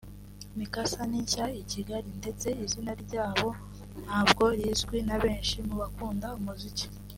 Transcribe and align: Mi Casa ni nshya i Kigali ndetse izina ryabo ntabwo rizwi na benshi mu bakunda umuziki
Mi 0.57 0.65
Casa 0.73 1.01
ni 1.09 1.19
nshya 1.23 1.45
i 1.61 1.63
Kigali 1.71 2.09
ndetse 2.19 2.47
izina 2.63 2.91
ryabo 3.03 3.47
ntabwo 4.03 4.43
rizwi 4.57 4.97
na 5.07 5.15
benshi 5.23 5.57
mu 5.67 5.75
bakunda 5.81 6.27
umuziki 6.39 6.87